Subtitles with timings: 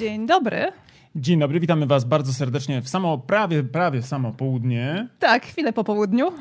[0.00, 0.72] Dzień dobry.
[1.16, 5.08] Dzień dobry, witamy Was bardzo serdecznie w samo, prawie, prawie samo południe.
[5.18, 6.32] Tak, chwilę po południu.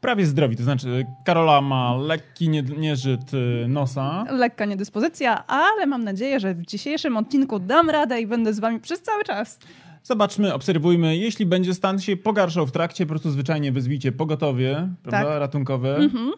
[0.00, 4.24] Prawie zdrowi, to znaczy Karola ma lekki nie, nieżyt y, nosa.
[4.30, 8.80] Lekka niedyspozycja, ale mam nadzieję, że w dzisiejszym odcinku dam radę i będę z Wami
[8.80, 9.58] przez cały czas.
[10.02, 11.16] Zobaczmy, obserwujmy.
[11.16, 15.40] Jeśli będzie stan się pogarszał w trakcie, po prostu zwyczajnie wyzwijcie pogotowie, prawda, Tak.
[15.40, 15.96] ratunkowe.
[15.96, 16.32] Mhm.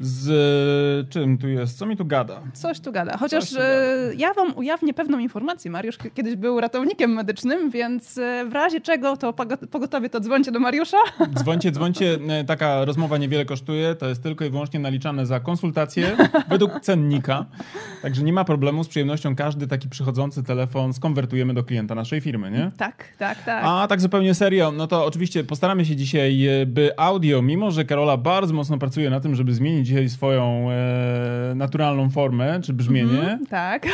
[0.00, 1.78] Z czym tu jest?
[1.78, 2.40] Co mi tu gada?
[2.52, 3.16] Coś tu gada.
[3.16, 3.68] Chociaż tu gada.
[3.68, 5.70] e, ja Wam ujawnię pewną informację.
[5.70, 10.52] Mariusz kiedyś był ratownikiem medycznym, więc e, w razie czego to pogo- pogotowie to dzwońcie
[10.52, 10.96] do Mariusza.
[11.38, 12.18] Dzwońcie, dzwońcie.
[12.28, 13.94] E, Taka rozmowa niewiele kosztuje.
[13.94, 16.16] To jest tylko i wyłącznie naliczane za konsultację
[16.50, 17.44] według cennika.
[18.02, 18.84] Także nie ma problemu.
[18.84, 22.70] Z przyjemnością każdy taki przychodzący telefon skonwertujemy do klienta naszej firmy, nie?
[22.76, 23.62] Tak, tak, tak.
[23.66, 27.84] A tak zupełnie serio, no to oczywiście postaramy się dzisiaj, e, by audio, mimo że
[27.84, 33.20] Karola bardzo mocno pracuje na tym, żeby zmienić dzisiaj swoją e, naturalną formę czy brzmienie,
[33.20, 33.86] Mhm, tak.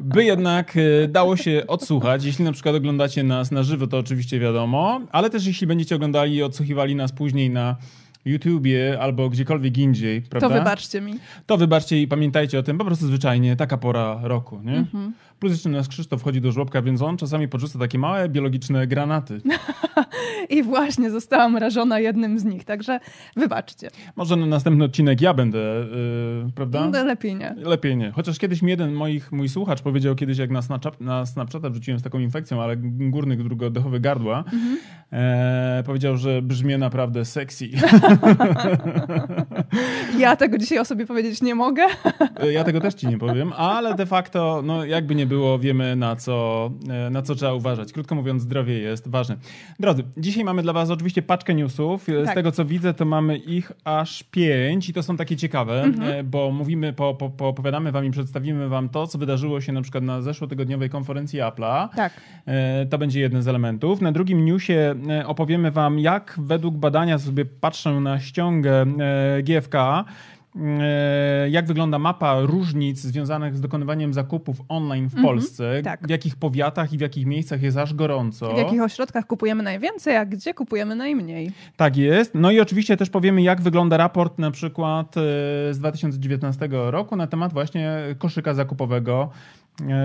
[0.00, 2.24] by jednak e, dało się odsłuchać.
[2.24, 6.34] Jeśli na przykład oglądacie nas na żywo, to oczywiście wiadomo, ale też jeśli będziecie oglądali
[6.34, 7.76] i odsłuchiwali nas później na
[8.24, 10.48] YouTubie albo gdziekolwiek indziej, prawda?
[10.48, 11.14] To wybaczcie mi.
[11.46, 14.76] To wybaczcie i pamiętajcie o tym, po prostu zwyczajnie taka pora roku, nie?
[14.76, 15.12] Mhm.
[15.38, 19.40] Plus jeszcze nasz Krzysztof wchodzi do żłobka, więc on czasami podrzuca takie małe biologiczne granaty.
[20.50, 23.00] I właśnie zostałam rażona jednym z nich, także
[23.36, 23.90] wybaczcie.
[24.16, 26.90] Może na następny odcinek ja będę, yy, prawda?
[26.90, 27.54] No, lepiej nie.
[27.56, 28.10] Lepiej nie.
[28.10, 32.00] Chociaż kiedyś mi jeden moich, mój słuchacz powiedział kiedyś, jak na, Snapchat, na Snapchata wrzuciłem
[32.00, 34.78] z taką infekcją, ale górnych dróg oddechowych gardła, Mhm.
[35.12, 37.68] e, powiedział, że brzmię naprawdę sexy.
[40.18, 41.82] Ja tego dzisiaj o sobie powiedzieć nie mogę.
[42.40, 45.96] E, ja tego też ci nie powiem, ale de facto, no jakby nie było, wiemy
[45.96, 46.70] na co,
[47.06, 47.92] e, na co trzeba uważać.
[47.92, 49.36] Krótko mówiąc, zdrowie jest ważne.
[49.80, 52.08] Drodzy, dzisiaj mamy dla was oczywiście paczkę newsów.
[52.08, 52.34] E, Z Tak.
[52.34, 56.30] tego co widzę, to mamy ich aż pięć i to są takie ciekawe, Mhm.
[56.30, 59.82] bo mówimy, po, po, po, opowiadamy wam i przedstawimy wam to, co wydarzyło się na
[59.82, 61.88] przykład na zeszłotygodniowej konferencji Apple'a.
[61.96, 62.12] Tak.
[62.90, 64.00] To będzie jeden z elementów.
[64.00, 64.94] Na drugim newsie
[65.26, 72.40] opowiemy Wam, jak według badania, sobie patrzę na ściągę e, GFK, e, jak wygląda mapa
[72.40, 76.06] różnic związanych z dokonywaniem zakupów online w Polsce, tak.
[76.06, 78.54] w jakich powiatach i w jakich miejscach jest aż gorąco.
[78.54, 81.52] W jakich ośrodkach kupujemy najwięcej, a gdzie kupujemy najmniej?
[81.76, 82.34] Tak jest.
[82.34, 85.20] No i oczywiście też powiemy, jak wygląda raport na przykład e,
[85.74, 89.30] z 2019 roku na temat właśnie koszyka zakupowego,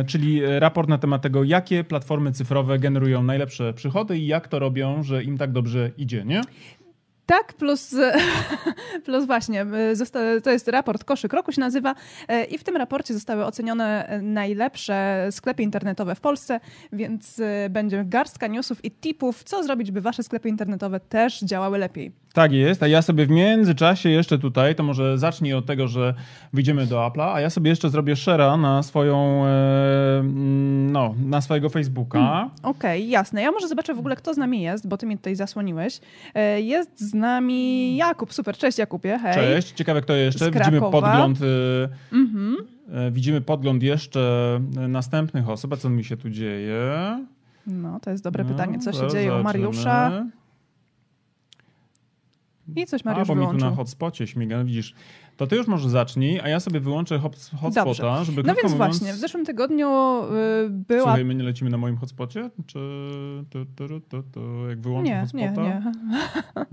[0.08, 5.04] czyli raport na temat tego, jakie platformy cyfrowe generują najlepsze przychody i jak to robią,
[5.04, 6.42] że im tak dobrze idzie, nie?
[7.30, 7.96] Tak, plus,
[9.06, 9.66] plus właśnie,
[10.44, 11.96] to jest raport Koszyk Roku się nazywa
[12.32, 16.60] y, i w tym raporcie zostały ocenione najlepsze sklepy internetowe w Polsce,
[16.94, 21.78] więc y, będzie garstka newsów i tipów, co zrobić, by wasze sklepy internetowe też działały
[21.78, 22.12] lepiej.
[22.40, 26.14] Tak jest, a ja sobie w międzyczasie jeszcze tutaj, to może zacznij od tego, że
[26.54, 31.42] wyjdziemy do Apple'a, a ja sobie jeszcze zrobię share'a na swoją, e, mm, no, na
[31.42, 32.50] swojego Facebooka.
[32.64, 33.42] Okej, jasne.
[33.42, 35.98] Ja może zobaczę w ogóle, kto z nami jest, bo ty mnie tutaj zasłoniłeś.
[36.58, 39.34] Y, Jest z nami Jakub, super, cześć Jakubie, hej.
[39.34, 40.52] Cześć, ciekawe kto jeszcze.
[40.52, 41.40] Widzimy podgląd.
[41.42, 45.74] E, Widzimy podgląd jeszcze e, następnych osób.
[45.74, 46.80] A co mi się tu dzieje?
[47.68, 49.44] No, to jest dobre No, pytanie, co się dzieje u.
[49.44, 50.26] Mariusza.
[52.76, 53.70] I coś A, Mariusz bo mi tu wyłączył.
[53.70, 54.94] na hotspocie śmiga, widzisz.
[55.38, 58.26] To ty już może zacznij, a ja sobie wyłączę hot- hotspota, Dobrze.
[58.26, 58.78] żeby No więc mówiąc...
[58.78, 61.02] właśnie, w zeszłym tygodniu y, była...
[61.02, 62.50] Słuchaj, my nie lecimy na moim hotspocie?
[62.66, 62.80] Czy
[63.50, 65.92] to, to, to, to, jak wyłączę nie, nie, hotspota?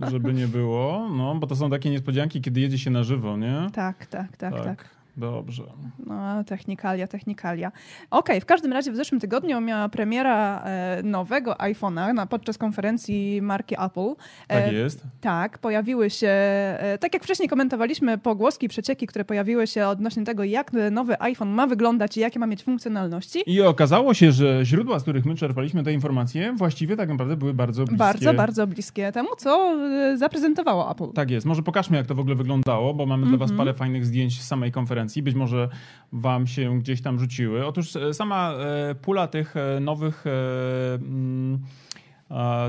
[0.01, 0.11] nie.
[0.11, 1.09] Żeby nie było.
[1.17, 3.67] No, bo to są takie niespodzianki, kiedy jedzie się na żywo, nie?
[3.73, 4.96] Tak, tak, tak, tak.
[5.17, 5.63] Dobrze.
[6.07, 7.73] No, technikalia, technikalia.
[8.11, 13.43] Okej, w każdym razie w zeszłym tygodniu miała premiera e, nowego iPhone'a na, podczas konferencji
[13.43, 14.15] marki Apple.
[14.49, 15.03] Tak E, jest.
[15.21, 20.45] Tak, pojawiły się, e, tak jak wcześniej komentowaliśmy, pogłoski, przecieki, które pojawiły się odnośnie tego,
[20.45, 23.43] jak nowy iPhone ma wyglądać i jakie ma mieć funkcjonalności.
[23.47, 27.55] I okazało się, że źródła, z których my czerpaliśmy te informacje, właściwie tak naprawdę były
[27.55, 27.99] bardzo bliskie.
[27.99, 29.77] Bardzo, bardzo bliskie temu, co
[30.17, 31.13] zaprezentowało Apple.
[31.15, 31.47] Tak jest.
[31.47, 33.59] Może pokażmy, jak to w ogóle wyglądało, bo mamy dla Was Mhm.
[33.67, 35.06] parę fajnych zdjęć z samej konferencji.
[35.23, 35.69] Być może
[36.13, 37.67] Wam się gdzieś tam rzuciły.
[37.67, 41.59] Otóż e, sama e, pula tych e, nowych mm,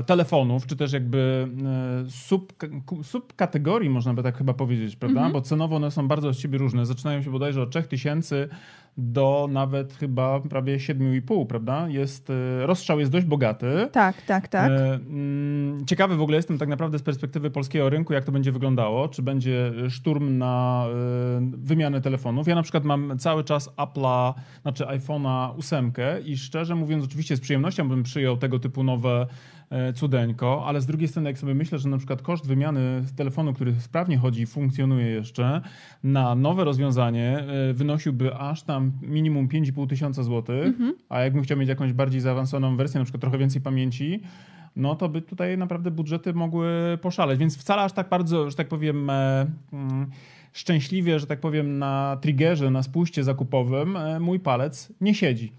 [0.06, 1.48] telefonów, czy też jakby
[2.06, 2.52] e, sub,
[3.02, 5.20] subkategorii, można by tak chyba powiedzieć, prawda?
[5.20, 5.32] Mhm.
[5.32, 6.86] Bo cenowo one są bardzo od siebie różne.
[6.86, 8.48] Zaczynają się bodajże od 3000
[8.98, 11.88] do nawet chyba prawie 7,5, prawda?
[11.88, 13.88] Jest, e, rozstrzał jest dość bogaty.
[13.92, 14.70] Tak, tak, tak.
[14.70, 18.52] E, mm, Ciekawy w ogóle jestem tak naprawdę z perspektywy polskiego rynku, jak to będzie
[18.52, 19.08] wyglądało.
[19.08, 20.92] Czy będzie szturm na e,
[21.56, 22.48] wymianę telefonów.
[22.48, 25.92] Ja na przykład mam cały czas Apple'a, znaczy iPhone'a 8
[26.24, 29.57] i szczerze mówiąc, oczywiście z przyjemnością bym przyjął tego typu nowe e,
[29.94, 33.74] cudeńko, ale z drugiej strony, jak sobie myślę, że na przykład koszt wymiany telefonu, który
[33.80, 35.60] sprawnie chodzi i funkcjonuje jeszcze,
[36.04, 40.94] na nowe rozwiązanie e, wynosiłby aż tam minimum 5,5 tysiąca złotych, mhm.
[41.08, 44.22] a jakbym chciał mieć jakąś bardziej zaawansowaną wersję, na przykład trochę więcej pamięci,
[44.76, 47.38] no to by tutaj naprawdę budżety mogły poszaleć.
[47.38, 50.06] Więc wcale aż tak bardzo, że tak powiem, e, mm,
[50.52, 55.52] szczęśliwie, że tak powiem, na triggerze, na spuście zakupowym e, mój palec nie siedzi.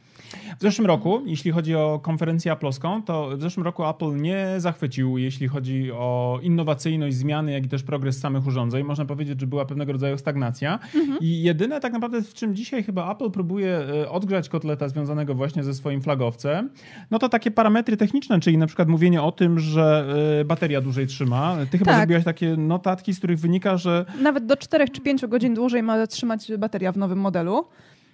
[0.59, 5.17] W zeszłym roku, jeśli chodzi o konferencję Apple'owską, to w zeszłym roku Apple nie zachwycił,
[5.17, 8.83] jeśli chodzi o innowacyjność, zmiany, jak i też progres samych urządzeń.
[8.83, 10.79] Można powiedzieć, że była pewnego rodzaju stagnacja.
[10.95, 11.17] Mhm.
[11.21, 15.63] I jedyne tak naprawdę, w czym dzisiaj chyba Apple próbuje e, odgrzać kotleta związanego właśnie
[15.63, 16.69] ze swoim flagowcem,
[17.11, 20.05] no to takie parametry techniczne, czyli na przykład mówienie o tym, że
[20.41, 21.57] e, bateria dłużej trzyma.
[21.71, 21.99] Ty chyba tak.
[21.99, 24.05] zrobiłaś takie notatki, z których wynika, że...
[24.21, 27.65] Nawet do 4 czy 5 godzin dłużej ma trzymać bateria w nowym modelu.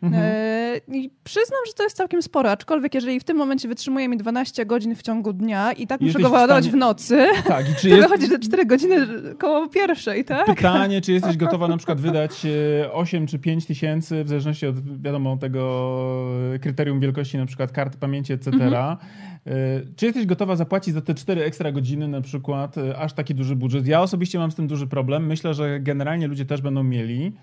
[0.04, 0.24] Mhm.
[0.26, 4.18] E, I przyznam, że to jest całkiem sporo, aczkolwiek jeżeli w tym momencie wytrzymuje mi
[4.18, 7.76] 12 godzin w ciągu dnia i tak muszę go ładować w, w nocy, tak, i
[7.76, 8.10] czy to jest...
[8.10, 9.08] wychodzi, że 4 godziny
[9.40, 10.46] koło pierwszej, tak?
[10.46, 12.32] Pytanie, czy jesteś gotowa na przykład wydać
[12.92, 16.32] 8 e, czy 5 tysięcy, w zależności od, wiadomo, tego
[16.62, 18.98] kryterium wielkości na przykład kart pamięci, etc., mhm.
[19.48, 23.56] E, czy jesteś gotowa zapłacić za te 4 ekstra godziny na przykład aż taki duży
[23.56, 23.88] budżet?
[23.88, 25.26] Ja osobiście mam z tym duży problem.
[25.26, 27.34] Myślę, że generalnie ludzie też będą mieli.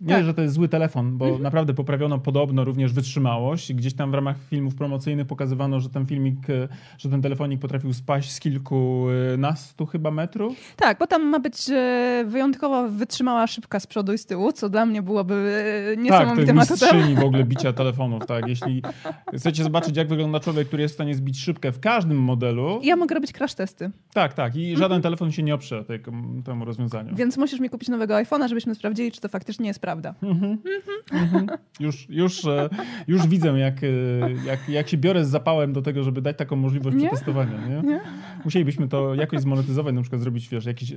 [0.00, 0.24] Nie, tak.
[0.24, 1.42] że to jest zły telefon, bo mhm.
[1.42, 3.72] naprawdę poprawiono podobno również wytrzymałość.
[3.72, 6.68] Gdzieś tam w ramach filmów promocyjnych pokazywano, że ten filmik, e,
[6.98, 10.56] że ten telefonik potrafił spaść z kilkunastu chyba metrów.
[10.76, 14.68] Tak, bo tam ma być e, wyjątkowo wytrzymała szybka z przodu i z tyłu, co
[14.68, 15.34] dla mnie byłoby
[15.92, 18.48] e, niesamowitym tak, to jest w ogóle bicia telefonów, tak.
[18.48, 18.82] Jeśli
[19.36, 22.80] chcecie zobaczyć, jak wygląda człowiek, który jest w stanie zbić szybkę w każdym modelu.
[22.82, 23.90] Ja mogę robić crash testy.
[24.12, 24.56] Tak, tak.
[24.56, 25.02] I żaden mhm.
[25.02, 25.84] telefon się nie oprze
[26.44, 27.14] temu rozwiązaniu.
[27.16, 29.89] Więc musisz mi kupić nowego iPhone'a, żebyśmy sprawdzili, czy to faktycznie jest prawda.
[30.22, 30.58] Mhm.
[31.12, 31.46] Mhm.
[31.80, 32.68] Już, już, e,
[33.08, 33.86] już widzę, jak, e,
[34.46, 37.08] jak, jak się biorę z zapałem do tego, żeby dać taką możliwość nie?
[37.08, 37.66] przetestowania.
[37.68, 37.88] Nie?
[37.88, 38.00] nie?
[38.44, 40.92] Musielibyśmy to jakoś zmonetyzować, na przykład zrobić, wiesz, jakiś...
[40.92, 40.96] E,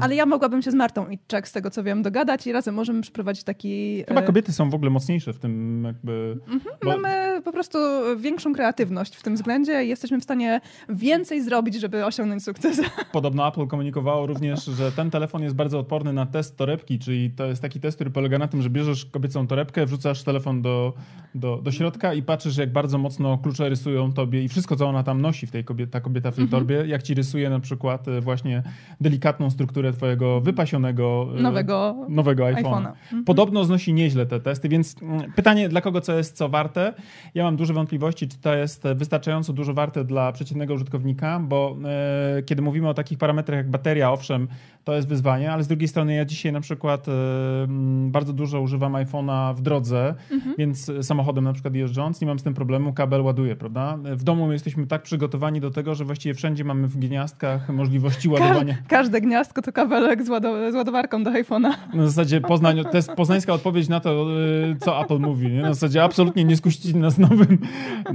[0.00, 2.74] Ale ja mogłabym się z Martą i Czek, z tego co wiem, dogadać i razem
[2.74, 4.04] możemy przeprowadzić taki...
[4.08, 6.38] Chyba kobiety są w ogóle mocniejsze w tym jakby...
[6.48, 6.76] Mhm.
[6.84, 6.90] Bo...
[6.90, 7.78] Mamy po prostu
[8.18, 12.80] większą kreatywność w tym względzie i jesteśmy w stanie więcej zrobić, żeby osiągnąć sukces.
[13.12, 17.46] Podobno Apple komunikowało również, że ten telefon jest bardzo odporny na test torebki, czyli to
[17.46, 20.92] jest taki test, który polega na tym, że bierzesz kobiecą torebkę, wrzucasz telefon do,
[21.34, 25.02] do, do środka i patrzysz, jak bardzo mocno klucze rysują tobie i wszystko, co ona
[25.02, 26.60] tam nosi, w tej kobieta, ta kobieta w tej mhm.
[26.60, 28.62] torbie, jak ci rysuje na przykład e, właśnie
[29.00, 32.62] delikatną strukturę twojego wypasionego e, nowego, nowego iPhone'a.
[32.62, 32.88] iPhone'a.
[32.88, 33.24] Mhm.
[33.24, 36.94] Podobno znosi nieźle te testy, więc mm, pytanie, dla kogo co jest co warte?
[37.34, 42.42] Ja mam duże wątpliwości, czy to jest wystarczająco dużo warte dla przeciętnego użytkownika, bo e,
[42.42, 44.48] kiedy mówimy o takich parametrach jak bateria, owszem,
[44.84, 47.66] to jest wyzwanie, ale z drugiej strony ja dzisiaj na przykład e,
[48.06, 50.54] bardzo dużo używam iPhone'a w drodze, mhm.
[50.58, 53.98] więc samochodem na przykład jeżdżąc nie mam z tym problemu, kabel ładuje, prawda?
[54.04, 58.74] W domu jesteśmy tak przygotowani do tego, że właściwie wszędzie mamy w gniazdkach możliwości ładowania.
[58.74, 60.26] Ka każde gniazdko to kabelek z,
[60.72, 61.72] z ładowarką do iPhone'a.
[61.94, 65.48] Na zasadzie Poznań, to jest poznańska odpowiedź na to, e, co Apple mówi.
[65.48, 65.62] Nie?
[65.62, 67.58] Na zasadzie absolutnie nie skusicie nas nowym,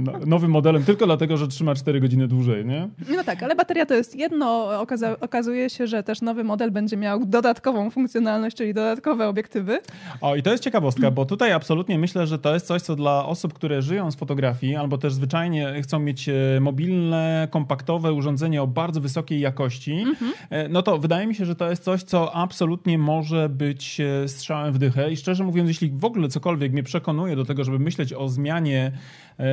[0.00, 2.64] no, nowym modelem, tylko dlatego, że trzyma 4 godziny dłużej.
[2.64, 2.88] Nie?
[3.16, 4.80] No tak, ale bateria to jest jedno.
[4.80, 9.80] Okaza okazuje się, że też nowy model będzie miał dodatkową funkcjonalność, czyli dodatkowe obiektywy.
[10.20, 13.26] O, i to jest ciekawostka, bo tutaj absolutnie myślę, że to jest coś, co dla
[13.26, 18.66] osób, które żyją z fotografii, albo też zwyczajnie chcą mieć e, mobilne, kompaktowe urządzenie o
[18.66, 20.32] bardzo wysokiej jakości, mhm.
[20.50, 24.28] E, no to wydaje mi się, że to jest coś, co absolutnie może być e,
[24.28, 25.12] strzałem w dychę.
[25.12, 28.92] I szczerze mówiąc, jeśli w ogóle cokolwiek mnie przekonuje do tego, żeby myśleć o zmianie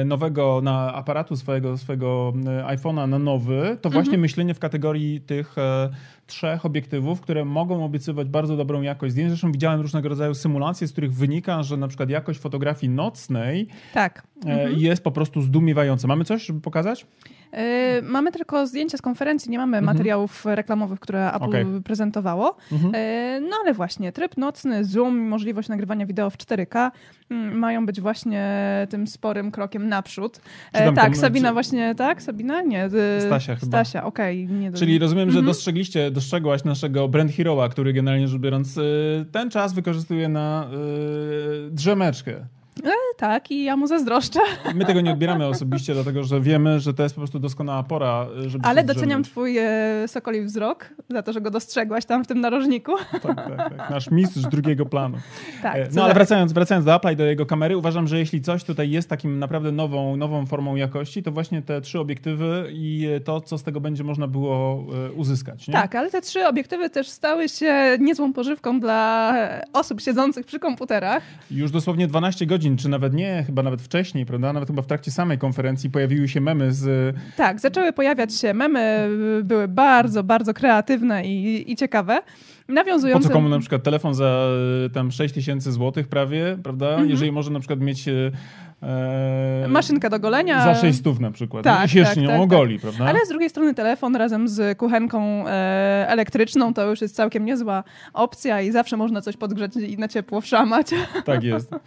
[0.05, 2.33] nowego na aparatu swojego, swojego
[2.67, 4.21] iPhone'a na nowy, to właśnie mhm.
[4.21, 5.55] myślenie w kategorii tych
[6.33, 9.29] trzech obiektywów, które mogą obiecywać bardzo dobrą jakość zdjęć.
[9.29, 14.23] Zresztą widziałem różnego rodzaju symulacje, z których wynika, że na przykład jakość fotografii nocnej tak.
[14.45, 14.79] E, mhm.
[14.79, 16.07] jest po prostu zdumiewająca.
[16.07, 17.05] Mamy coś, żeby pokazać?
[17.53, 19.95] Yy, mamy tylko zdjęcia z konferencji, nie mamy mhm.
[19.95, 21.81] materiałów reklamowych, które Apple okay.
[21.83, 22.57] prezentowało.
[22.71, 22.93] Mhm.
[22.93, 26.91] Yy, no ale właśnie, tryb nocny, zoom, możliwość nagrywania wideo w 4K
[27.29, 28.43] yy, mają być właśnie
[28.89, 30.39] tym sporym krokiem naprzód.
[30.95, 31.53] Tak, Sabina czy...
[31.53, 32.21] właśnie, tak?
[32.21, 32.61] Sabina?
[32.61, 32.89] Nie.
[33.19, 33.67] Stasia chyba.
[33.67, 34.45] Stasia, okej.
[34.45, 35.45] Okay, Czyli rozumiem, że mhm.
[35.45, 41.69] dostrzegliście, dostrzegłaś naszego brand hero'a, który generalnie rzecz biorąc yy, ten czas wykorzystuje na yy,
[41.71, 42.47] drzemeczkę.
[43.23, 44.39] E, tak, i ja mu zazdroszczę.
[44.75, 48.27] My tego nie odbieramy osobiście, dlatego że wiemy, że to jest po prostu doskonała pora,
[48.47, 52.41] żeby Ale doceniam twój e, sokoli wzrok za to, że go dostrzegłaś tam w tym
[52.41, 52.91] narożniku.
[53.11, 53.89] Tak, tak, tak.
[53.89, 55.17] Nasz mistrz drugiego planu.
[55.61, 58.41] Tak, e, no ale wracając, wracając do Apple'a i do jego kamery, uważam, że jeśli
[58.41, 63.07] coś tutaj jest takim naprawdę nową, nową formą jakości, to właśnie te trzy obiektywy i
[63.25, 65.67] to, co z tego będzie można było e, uzyskać.
[65.67, 65.73] Nie?
[65.73, 69.33] Tak, ale te trzy obiektywy też stały się niezłą pożywką dla
[69.73, 71.23] osób siedzących przy komputerach.
[71.51, 74.53] Już dosłownie 12 godzin, czy nawet nie, chyba nawet wcześniej, prawda?
[74.53, 77.15] Nawet chyba w trakcie samej konferencji pojawiły się memy z...
[77.37, 79.09] Tak, zaczęły pojawiać się memy,
[79.43, 82.21] były bardzo, bardzo kreatywne i, i ciekawe.
[82.67, 83.23] Nawiązujące...
[83.23, 84.47] Po co komu na przykład telefon za
[84.93, 86.89] tam 6 tysięcy złotych prawie, prawda?
[86.89, 87.09] Mhm.
[87.09, 88.31] Jeżeli może na przykład mieć e,
[89.67, 90.63] maszynkę do golenia.
[90.63, 91.63] Za 6 stów na przykład.
[91.63, 92.81] Tak, I się tak, tak, ogoli, tak.
[92.81, 93.05] prawda?
[93.05, 97.83] Ale z drugiej strony telefon razem z kuchenką e, elektryczną to już jest całkiem niezła
[98.13, 100.87] opcja i zawsze można coś podgrzać i na ciepło wszamać.
[101.25, 101.71] Tak jest.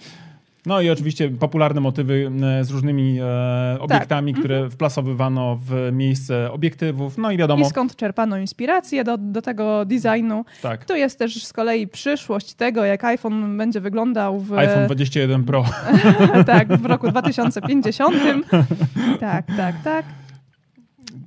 [0.67, 2.31] No i oczywiście popularne motywy
[2.63, 4.41] z różnymi e, obiektami, tak.
[4.41, 4.71] które mhm.
[4.71, 7.19] wplasowywano w miejsce obiektywów.
[7.19, 7.67] No i wiadomo.
[7.67, 10.45] I skąd czerpano inspirację do, do tego designu.
[10.63, 10.85] Tak.
[10.85, 14.53] To jest też z kolei przyszłość tego, jak iPhone będzie wyglądał w.
[14.53, 15.65] iPhone 21 Pro.
[16.47, 18.17] tak, w roku 2050.
[19.21, 20.05] tak, tak, tak.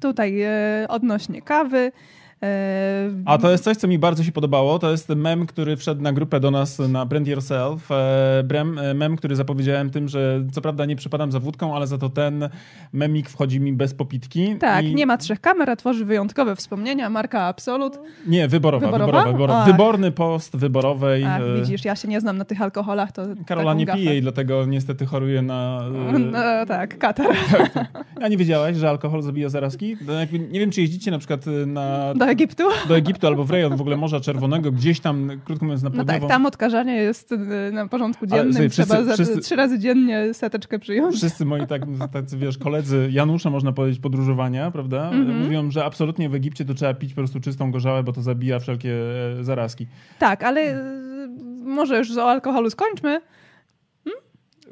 [0.01, 1.91] Tutaj e, odnośnie kawy.
[3.25, 4.79] A to jest coś, co mi bardzo się podobało.
[4.79, 7.91] To jest mem, który wszedł na grupę do nas na Brand Yourself.
[7.91, 8.43] E,
[8.81, 12.09] e, mem, który zapowiedziałem tym, że co prawda nie przypadam za wódką, ale za to
[12.09, 12.49] ten
[12.93, 14.55] memik wchodzi mi bez popitki.
[14.55, 14.95] Tak, i...
[14.95, 17.09] nie ma trzech kamer, a tworzy wyjątkowe wspomnienia.
[17.09, 17.99] Marka Absolut.
[18.27, 18.85] Nie, wyborowa.
[18.85, 19.05] wyborowa?
[19.05, 19.65] wyborowa, wyborowa.
[19.65, 21.23] Wyborny post wyborowej.
[21.25, 23.11] Ach, widzisz, ja się nie znam na tych alkoholach.
[23.11, 25.79] To Karola nie pije i dlatego niestety choruje na...
[26.19, 27.35] No, tak, katar.
[27.51, 28.05] Tak, tak.
[28.21, 29.97] A nie wiedziałaś, że alkohol zabija zarazki?
[30.51, 32.13] Nie wiem, czy jeździcie na przykład na...
[32.13, 32.63] Do Egiptu?
[32.87, 36.13] Do Egiptu albo w rejon w ogóle Morza Czerwonego, gdzieś tam, krótko mówiąc, na południową...
[36.13, 37.37] No tak, tam odkażanie jest y,
[37.71, 41.15] na porządku dziennym, sobie, wszyscy, trzeba wszyscy, trzy razy dziennie seteczkę przyjąć.
[41.15, 41.81] Wszyscy moi tak,
[42.11, 45.09] tacy, wiesz, koledzy Janusza, można powiedzieć, podróżowania, prawda?
[45.09, 45.43] Mm -hmm.
[45.43, 48.59] Mówią, że absolutnie w Egipcie to trzeba pić po prostu czystą gorzałę, bo to zabija
[48.59, 48.93] wszelkie
[49.39, 49.87] e, zarazki.
[50.19, 51.09] Tak, ale y,
[51.63, 53.21] może już o alkoholu skończmy.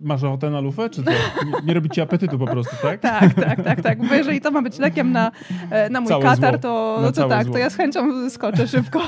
[0.02, 1.12] Masz ochotę na lufę, czy co?
[1.12, 1.18] Nie,
[1.66, 3.02] nie robi ci apetytu po prostu, tak?
[3.20, 4.08] tak, tak, tak, tak.
[4.08, 5.32] Bo jeżeli to ma być lekiem na,
[5.70, 7.54] e, na mój całe katar, to, no to tak, zło.
[7.54, 9.02] to ja z chęcią skoczę szybko.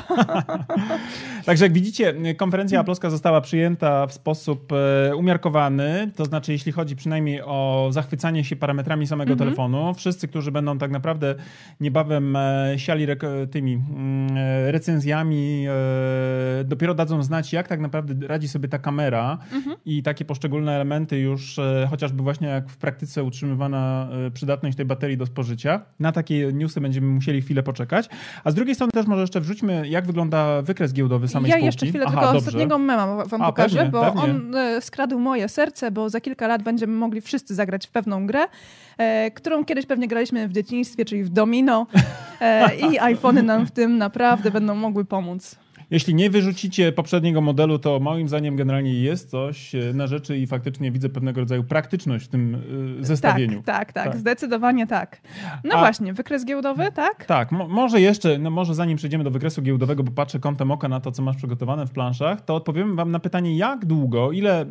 [1.46, 6.96] Także jak widzicie, konferencja Aploska została przyjęta w sposób e, umiarkowany, to znaczy jeśli chodzi
[6.96, 9.48] przynajmniej o zachwycanie się parametrami samego mhm.
[9.48, 11.34] telefonu, wszyscy, którzy będą tak naprawdę
[11.80, 13.06] niebawem e, siali
[13.50, 14.28] tymi mm,
[14.66, 15.66] recenzjami,
[16.64, 19.76] dopiero dadzą znać, jak tak naprawdę radzi sobie ta kamera mhm.
[19.84, 24.86] i takie poszczególne elementy już, e, chociażby właśnie jak w praktyce utrzymywana e, przydatność tej
[24.86, 25.80] baterii do spożycia.
[26.00, 28.08] Na takie newsy będziemy musieli chwilę poczekać.
[28.44, 31.64] A z drugiej strony też może jeszcze wrzućmy, jak wygląda wykres giełdowy samej ja spółki.
[31.64, 32.38] Ja jeszcze chwilę Aha, tylko dobrze.
[32.38, 34.22] ostatniego mema wam A, pokażę, pewnie, bo pewnie.
[34.22, 38.26] on e, skradł moje serce, bo za kilka lat będziemy mogli wszyscy zagrać w pewną
[38.26, 38.40] grę,
[39.34, 41.86] którą kiedyś pewnie graliśmy w dzieciństwie, czyli w domino
[42.90, 45.56] i iPhony nam w tym naprawdę będą mogły pomóc.
[45.90, 50.46] Jeśli nie wyrzucicie poprzedniego modelu, to moim zdaniem generalnie jest coś e, na rzeczy i
[50.46, 52.62] faktycznie widzę pewnego rodzaju praktyczność w tym
[53.00, 53.62] e, zestawieniu.
[53.62, 54.16] Tak, tak, tak, tak.
[54.16, 55.20] zdecydowanie tak.
[55.64, 57.24] No A, właśnie, wykres giełdowy, tak?
[57.24, 60.88] Tak, mo może jeszcze, no może zanim przejdziemy do wykresu giełdowego, bo patrzę kątem oka
[60.88, 64.66] na to, co masz przygotowane w planszach, to odpowiem wam na pytanie, jak długo, ile,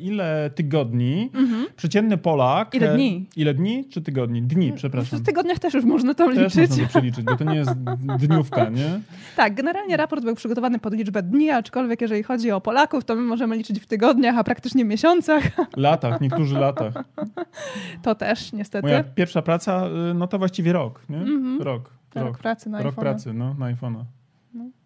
[0.00, 1.66] ile tygodni mhm.
[1.76, 2.74] przeciętny Polak...
[2.74, 3.26] Ile dni?
[3.36, 4.42] Ile dni czy tygodni?
[4.42, 5.18] Dni, przepraszam.
[5.18, 6.54] W tygodniach też już można to liczyć.
[6.54, 7.72] Też można to przeliczyć, bo to nie jest
[8.18, 9.00] dniówka, nie?
[9.36, 13.14] Tak, generalnie raport był przygotowany przygotowany pod liczbę dni, aczkolwiek jeżeli chodzi o Polaków, to
[13.14, 15.44] my możemy liczyć w tygodniach, a praktycznie miesiącach.
[15.76, 16.94] Latach, niektórzy latach.
[18.02, 18.88] To też, niestety.
[18.88, 21.16] Moja pierwsza praca, y, no to właściwie rok, nie?
[21.16, 21.62] Mm -hmm.
[21.62, 21.90] Rok.
[22.14, 24.04] Rok, rok pracy na Rok pracy, no, na iPhone'a.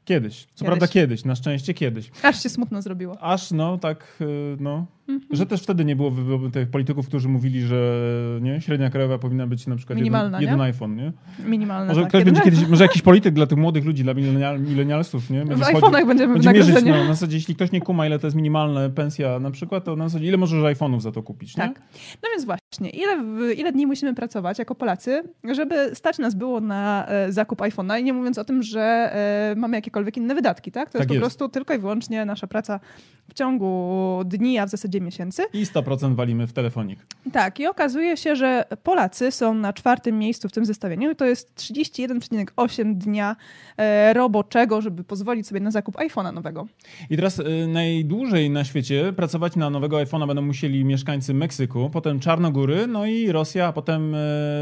[0.05, 0.41] Kiedyś.
[0.41, 0.67] Co kiedyś.
[0.67, 2.11] prawda kiedyś, na szczęście kiedyś.
[2.23, 3.23] Aż się smutno zrobiło.
[3.23, 5.37] Aż, no, tak, y, no, Mhm.
[5.37, 6.13] Że też wtedy nie było
[6.53, 7.99] tych polityków, którzy mówili, że
[8.41, 10.97] nie, średnia krajowa powinna być na przykład jeden, jeden iPhone.
[10.97, 11.13] Nie?
[11.47, 14.15] Minimalna, może tak, ktoś będzie kiedyś, może jakiś polityk dla tych młodych ludzi, dla
[14.59, 15.45] milenialsów, nie?
[15.45, 18.27] Będzie w iPhone'ach będziemy będzie mierzyć, no, na zasadzie, jeśli ktoś nie kuma, ile to
[18.27, 21.63] jest minimalna pensja na przykład, to na zasadzie, ile możesz iPhone'ów za to kupić, nie?
[21.63, 21.83] Tak.
[22.23, 27.07] No więc właśnie, ile, ile dni musimy pracować jako Polacy, żeby stać nas było na
[27.09, 30.91] e, zakup iPhone'a i nie mówiąc o tym, że e, mamy jakiekolwiek inne wydatki, tak?
[30.91, 31.23] To tak jest po jest.
[31.23, 32.81] prostu tylko i wyłącznie nasza praca
[33.29, 35.43] w ciągu dni, a w zasadzie miesięcy.
[35.53, 36.99] I 100% walimy w telefonik.
[37.33, 41.15] Tak, i okazuje się, że Polacy są na czwartym miejscu w tym zestawieniu.
[41.15, 43.37] To jest 31,8 dnia
[43.77, 46.67] e, roboczego, żeby pozwolić sobie na zakup iPhone'a nowego.
[47.11, 52.62] I teraz najdłużej na świecie pracować na nowego iPhone'a będą musieli mieszkańcy Meksyku, potem Czarnogóry,
[52.89, 54.19] no i Rosja, a potem e,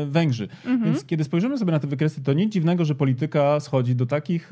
[0.07, 0.49] Węgrzy.
[0.67, 0.85] Mhm.
[0.85, 4.51] Więc kiedy spojrzymy sobie na te wykresy, to nic dziwnego, że polityka schodzi do takich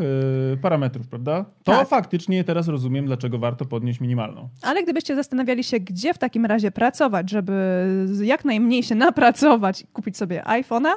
[0.63, 1.45] parametrów, prawda?
[1.65, 1.89] To tak.
[1.89, 4.49] faktycznie teraz rozumiem, dlaczego warto podnieść minimalną.
[4.63, 7.87] Ale gdybyście zastanawiali się, gdzie w takim razie pracować, żeby
[8.23, 10.93] jak najmniej się napracować i kupić sobie iPhone'a,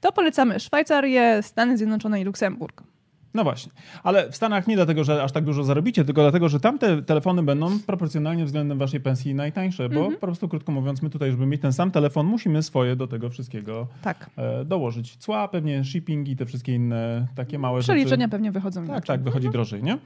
[0.00, 2.91] to polecamy Szwajcarię, Stany Zjednoczone i Luksemburg.
[3.34, 3.72] No właśnie.
[4.02, 7.42] Ale w Stanach nie dlatego, że aż tak dużo zarobicie, tylko dlatego, że tamte telefony
[7.42, 10.14] będą proporcjonalnie względem waszej pensji najtańsze, bo Mhm.
[10.14, 13.30] po prostu krótko mówiąc, my tutaj, żeby mieć ten sam telefon, musimy swoje do tego
[13.30, 14.30] wszystkiego Tak.
[14.36, 15.16] e, dołożyć.
[15.16, 18.30] Cła, pewnie shipping i te wszystkie inne takie małe Przeliczenia rzeczy.
[18.30, 19.06] pewnie wychodzą Tak, inaczej.
[19.06, 19.98] tak, wychodzi drożej, nie?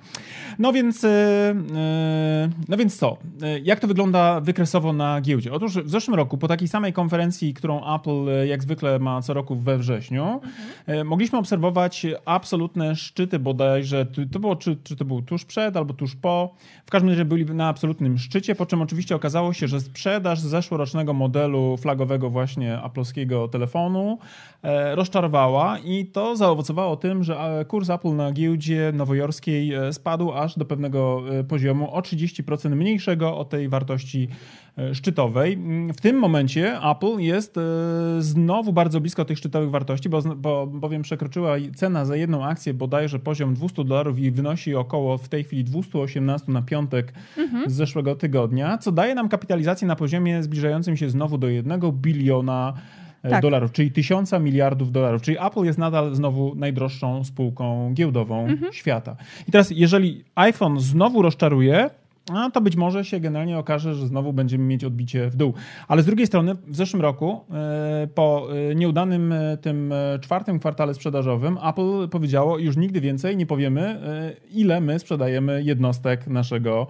[0.59, 1.09] No więc, e,
[1.76, 3.16] e, no więc co?
[3.62, 5.52] Jak to wygląda wykresowo na giełdzie?
[5.52, 9.56] Otóż w zeszłym roku, po takiej samej konferencji, którą Apple jak zwykle ma co roku
[9.56, 10.40] we wrześniu,
[10.87, 15.95] e, mogliśmy obserwować absolutne szczyty bodajże, to było, czy, czy to był tuż przed albo
[15.95, 16.55] tuż po,
[16.87, 21.13] w każdym razie byli na absolutnym szczycie, po czym oczywiście okazało się, że sprzedaż zeszłorocznego
[21.13, 24.19] modelu flagowego właśnie aplowskiego telefonu
[24.63, 30.33] e, rozczarowała i to zaowocowało tym, że e, kurs Apple na giełdzie nowojorskiej e, spadł
[30.33, 34.29] aż do pewnego e, poziomu o 30% mniejszego od tej wartości
[34.92, 35.52] szczytowej.
[35.52, 37.61] Mm, W tym momencie Apple jest e,
[38.18, 43.18] znowu bardzo blisko tych szczytowych wartości, bo, bo bowiem przekroczyła cena za jedną akcję bodajże
[43.18, 47.12] poziom 200 dolarów i wynosi około w tej chwili 218 na piątek
[47.66, 52.73] z zeszłego tygodnia, co daje nam kapitalizację na poziomie zbliżającym się znowu do 1 biliona
[53.23, 53.42] e, Tak.
[53.42, 55.23] dolarów, czyli tysiąca miliardów dolarów.
[55.23, 59.16] Czyli Apple jest nadal znowu najdroższą spółką giełdową świata.
[59.49, 61.90] I teraz, jeżeli iPhone znowu rozczaruje,
[62.33, 65.54] a to być może się generalnie okaże, że znowu będziemy mieć odbicie w dół.
[65.88, 70.95] Ale z drugiej strony w zeszłym roku, e, po e, nieudanym e, tym czwartym kwartale
[70.95, 74.00] sprzedażowym, Apple powiedziało, już nigdy więcej nie powiemy,
[74.52, 76.87] ile my sprzedajemy jednostek naszego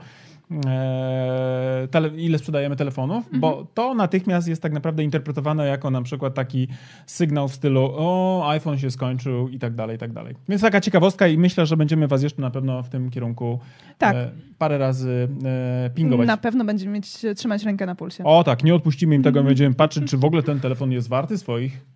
[2.16, 6.68] ile sprzedajemy telefonów, bo to natychmiast jest tak naprawdę interpretowane jako na przykład taki
[7.06, 10.34] sygnał w stylu o, iPhone się skończył i tak dalej, i tak dalej.
[10.48, 13.58] Więc taka ciekawostka i myślę, że będziemy was jeszcze na pewno w tym kierunku
[13.98, 14.16] Tak.
[14.16, 16.26] e, parę razy e, pingować.
[16.26, 18.24] Na pewno będziemy mieć, trzymać rękę na pulsie.
[18.24, 21.38] O tak, nie odpuścimy im tego, będziemy patrzeć, czy w ogóle ten telefon jest warty
[21.38, 21.95] swoich e,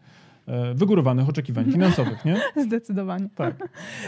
[0.74, 2.36] wygórowanych oczekiwań finansowych, nie?
[2.66, 3.28] Zdecydowanie.
[3.34, 3.54] Tak.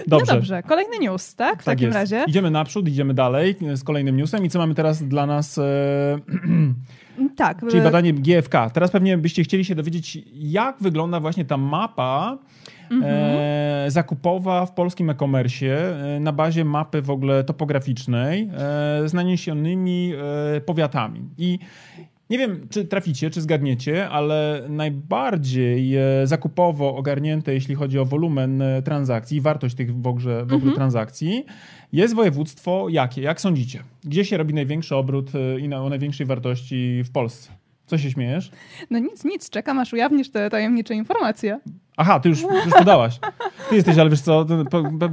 [0.09, 1.63] No dobrze, kolejny news, tak?
[1.63, 1.95] W Tak takim jest.
[1.99, 2.25] razie.
[2.29, 4.45] Idziemy naprzód, idziemy dalej e, z kolejnym newsem.
[4.45, 5.59] I co mamy teraz dla nas?
[5.59, 5.63] E,
[7.37, 7.61] Tak.
[7.61, 8.71] czyli e, badanie GFK.
[8.73, 12.39] Teraz pewnie byście chcieli się dowiedzieć, jak wygląda właśnie ta mapa
[12.91, 13.13] Mhm.
[13.39, 15.67] e, zakupowa w polskim e-commerce
[16.17, 18.49] e, na bazie mapy w ogóle topograficznej e,
[19.09, 20.13] z naniesionymi
[20.57, 21.21] e, powiatami.
[21.39, 21.59] I
[22.33, 28.63] nie wiem, czy traficie, czy zgadniecie, ale najbardziej e, zakupowo ogarnięte, jeśli chodzi o wolumen
[28.63, 31.45] e, transakcji, wartość tych w ogóle, w ogóle transakcji,
[31.93, 33.23] jest województwo jakie?
[33.23, 33.83] Jak sądzicie?
[34.05, 37.51] Gdzie się robi największy obrót e, i na, o największej wartości w Polsce?
[37.87, 38.51] Co się śmiejesz?
[38.91, 41.61] No nic, nic, czekam aż ujawnisz te tajemnicze informacje.
[42.03, 43.19] Aha, ty już, już podałaś.
[43.69, 44.47] Ty jesteś, ale wiesz co,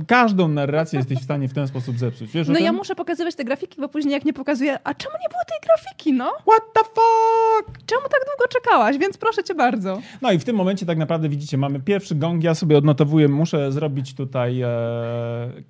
[0.07, 2.31] każdą narrację jesteś w stanie w ten sposób zepsuć.
[2.31, 5.29] Wiesz No ja muszę pokazywać te grafiki, bo później jak nie pokazuję, a czemu nie
[5.29, 6.25] było tej grafiki, no?
[6.25, 7.85] What the fuck?
[7.85, 8.97] Czemu tak długo czekałaś?
[8.97, 10.01] Więc proszę cię bardzo.
[10.21, 13.71] No i w tym momencie tak naprawdę widzicie, mamy pierwszy gong, ja sobie odnotowuję, muszę
[13.71, 14.67] zrobić tutaj e,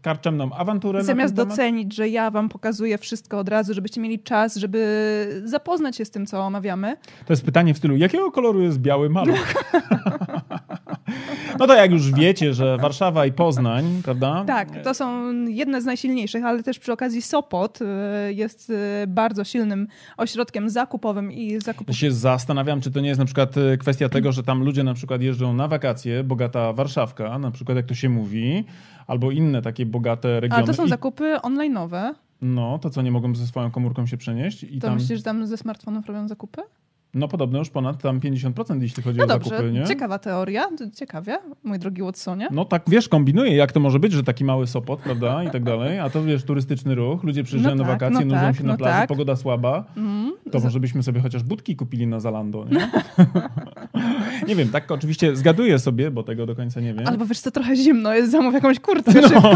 [0.01, 5.41] karczemną awanturę Zamiast docenić, że ja wam pokazuję wszystko od razu, żebyście mieli czas, żeby
[5.45, 6.97] zapoznać się z tym, co omawiamy.
[7.25, 9.53] To jest pytanie w stylu, jakiego koloru jest biały maluch?
[11.60, 14.43] no to jak już wiecie, że Warszawa i Poznań, prawda?
[14.48, 17.86] Tak, to są jedne z najsilniejszych, ale też przy okazji Sopot y,
[18.34, 18.74] jest y,
[19.08, 21.95] bardzo silnym ośrodkiem zakupowym i Ja zakupów.
[21.95, 24.93] się zastanawiam, czy to nie jest na przykład e, kwestia tego, że tam ludzie na
[24.93, 28.63] przykład jeżdżą na wakacje, bogata Warszawka, na przykład jak to się mówi,
[29.08, 30.58] albo inne takie bogate regiony.
[30.58, 32.13] Ale to są I, zakupy online'owe.
[32.41, 34.63] no, to co, nie mogą ze swoją komórką się przenieść?
[34.63, 36.62] I To tam, myślisz, że tam ze smartfonów robią zakupy?
[37.13, 39.86] No podobno już ponad tam 50%, jeśli chodzi No o dobrze, zakupy, nie?
[39.86, 42.48] ciekawa teoria, ciekawie, mój drogi Watsonie.
[42.52, 45.63] No tak, wiesz, kombinuję, jak to może być, że taki mały Sopot, prawda, i tak
[45.63, 48.56] dalej, a to wiesz, turystyczny ruch, ludzie przyjeżdżają No na tak, wakacje, no nudzą tak,
[48.58, 49.08] się na no plaży, tak.
[49.10, 52.91] pogoda słaba, Mm, to może byśmy sobie chociaż budki kupili na Zalando, nie?
[54.47, 57.08] nie wiem, tak oczywiście zgaduję sobie, bo tego do końca nie wiem.
[57.08, 59.12] Albo wiesz co, trochę zimno jest, zamów jakąś kurtkę.
[59.34, 59.54] No.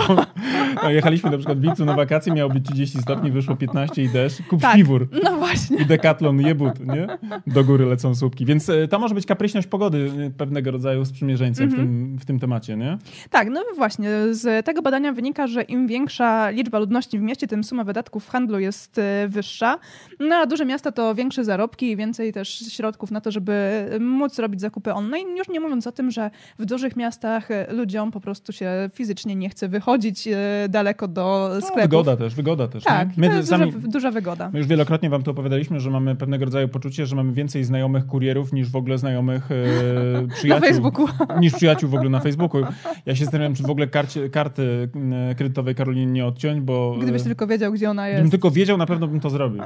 [0.84, 4.10] No, jechaliśmy na przykład w lipcu na wakacje, miało być 30 stopni, wyszło 15 i
[4.10, 4.74] deszcz, kup Tak.
[4.74, 5.08] śpiwór.
[5.24, 5.78] no właśnie.
[5.78, 7.08] I dekatlon jebut, nie?
[7.48, 8.46] Do góry lecą słupki.
[8.46, 11.82] Więc e, to może być kapryśność pogody e, pewnego rodzaju sprzymierzeńcem Mhm.
[11.84, 12.98] w, tym, w tym temacie, nie?
[13.30, 14.10] Tak, no właśnie.
[14.32, 18.30] Z tego badania wynika, że im większa liczba ludności w mieście, tym suma wydatków w
[18.30, 19.80] handlu jest e, wyższa.
[20.20, 24.40] No a duże miasta to większe zarobki i więcej też środków na to, żeby móc
[24.40, 25.38] robić zakupy online.
[25.38, 29.36] Już nie mówiąc o tym, że w dużych miastach e, ludziom po prostu się fizycznie
[29.36, 30.38] nie chce wychodzić e,
[30.70, 31.82] daleko do No, sklepów.
[31.84, 32.84] wygoda też, wygoda też.
[32.84, 33.30] Tak, nie?
[33.30, 34.50] to jest sami, duża, duża wygoda.
[34.54, 38.06] my już wielokrotnie wam to opowiadaliśmy, że mamy pewnego rodzaju poczucie, że mamy więcej znajomych
[38.08, 40.62] kurierów niż w ogóle znajomych e, przyjaciół.
[40.62, 41.08] Na Facebooku.
[41.40, 42.62] Niż przyjaciół w ogóle na Facebooku.
[43.06, 44.90] Ja się zastanawiam, czy w ogóle karcie, karty
[45.32, 46.96] e, kredytowej Karolinie nie odciąć, bo...
[47.02, 48.32] Gdybyś tylko wiedział, gdzie ona Gdybym jest.
[48.32, 49.62] tylko wiedział, na pewno bym to zrobił.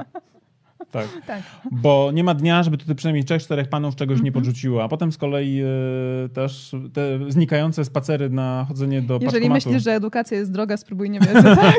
[0.90, 1.06] Tak.
[1.26, 1.42] tak.
[1.70, 4.24] Bo nie ma dnia, żeby tutaj przynajmniej trzech, czterech panów czegoś mm -hmm.
[4.24, 4.44] nie mhm.
[4.44, 5.62] podrzuciło, a potem z kolei
[6.24, 11.10] y, też te znikające spacery na chodzenie do Jeżeli myślisz, że edukacja jest droga, spróbuj
[11.10, 11.76] nie wiedzy, tak?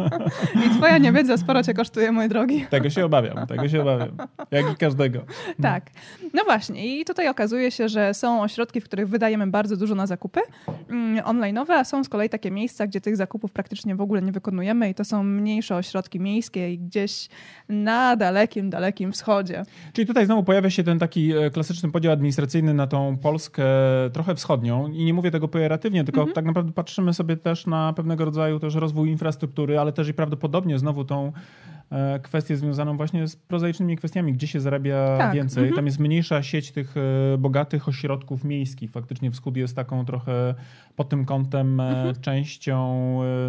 [0.66, 2.66] I twoja niewiedza sporo cię kosztuje, mój drogi.
[2.70, 4.16] Tego się obawiam, tego się obawiam.
[4.50, 5.20] Jak i każdego.
[5.62, 5.90] Tak.
[6.34, 10.06] No właśnie i tutaj okazuje się, że są ośrodki, w których wydajemy bardzo dużo na
[10.06, 10.40] zakupy
[10.90, 14.32] mm, online'owe, a są z kolei takie miejsca, gdzie tych zakupów praktycznie w ogóle nie
[14.32, 17.28] wykonujemy i to są mniejsze ośrodki miejskie i gdzieś
[17.68, 19.62] na dalekim, dalekim wschodzie.
[19.92, 23.64] Czyli tutaj znowu pojawia się ten taki e, klasyczny podział administracyjny na tą Polskę
[24.12, 26.34] trochę wschodnią i nie mówię tego pejoratywnie, tylko mhm.
[26.34, 30.78] tak naprawdę patrzymy sobie też na pewnego rodzaju też rozwój infrastruktury, ale też i prawdopodobnie
[30.78, 31.75] znowu tą E,
[32.22, 35.34] kwestię związaną właśnie z prozaicznymi kwestiami, gdzie się zarabia tak.
[35.34, 35.62] więcej.
[35.62, 35.76] Mhm.
[35.76, 38.90] Tam jest mniejsza sieć tych e, bogatych ośrodków miejskich.
[38.90, 40.54] Faktycznie wschód jest taką trochę
[40.96, 42.14] pod tym kątem e, mhm.
[42.20, 42.96] częścią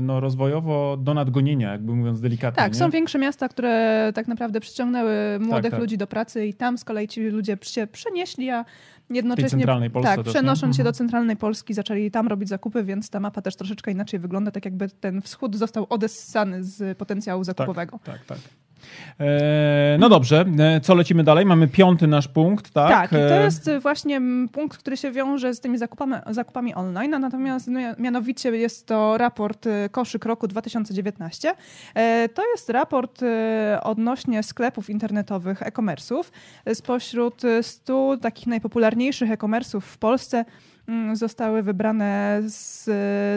[0.01, 2.63] no, rozwojowo do nadgonienia, jakby mówiąc delikatnie.
[2.63, 2.79] Tak, nie?
[2.79, 5.79] są większe miasta, które tak naprawdę przyciągnęły młodych tak, tak.
[5.79, 8.65] ludzi do pracy i tam z kolei ci ludzie się przenieśli, a
[9.09, 10.97] jednocześnie centralnej Polsce tak, przenosząc się do mhm.
[10.97, 14.89] centralnej Polski, zaczęli tam robić zakupy, więc ta mapa też troszeczkę inaczej wygląda, tak jakby
[14.89, 17.99] ten wschód został odessany z potencjału tak, zakupowego.
[18.03, 18.25] Tak, tak.
[18.25, 18.56] tak.
[19.19, 21.45] E, no dobrze, e, co lecimy dalej?
[21.45, 22.89] Mamy piąty nasz punkt, tak?
[22.89, 24.21] Tak, i to e, jest właśnie
[24.51, 29.65] punkt, który się wiąże z tymi zakupami, zakupami online, natomiast no, mianowicie jest to raport
[29.91, 31.53] Koszyk roku 2019.
[32.33, 33.21] To jest raport
[33.81, 36.23] odnośnie sklepów internetowych e-commerce'ów.
[36.73, 40.45] Spośród 100 takich najpopularniejszych e-commerce'ów w Polsce
[41.13, 42.89] zostały wybrane, z,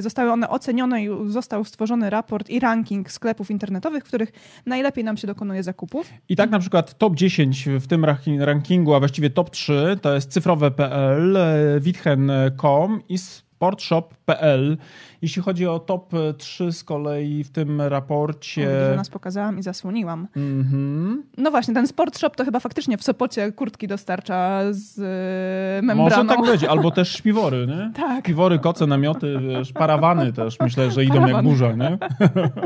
[0.04, 4.32] zostały one ocenione i został stworzony raport i ranking sklepów internetowych, w których
[4.66, 6.10] najlepiej nam się dokonuje zakupów.
[6.28, 8.06] I tak na przykład top 10 w tym
[8.40, 11.38] rankingu, a właściwie top 3 to jest cyfrowe.pl,
[11.80, 13.18] witchen.com i
[13.60, 14.78] sportshop.pl.
[15.22, 18.68] Jeśli chodzi o top 3 z kolei w tym raporcie...
[18.68, 20.28] O, że nas pokazałam i zasłoniłam.
[20.36, 21.16] Mm -hmm.
[21.38, 26.24] No właśnie, ten Sportshop to chyba faktycznie w Sopocie kurtki dostarcza z e, membraną.
[26.24, 27.90] Może tak być, albo też śpiwory, nie?
[28.00, 28.24] Tak.
[28.24, 31.32] Śpiwory, koce, namioty, wiesz, parawany też myślę, że idą Parawany.
[31.34, 31.98] jak burza, nie?